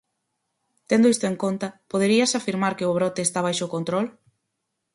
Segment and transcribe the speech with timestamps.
[0.89, 4.05] Tendo isto en conta, poderíase afirmar que o brote está baixo control?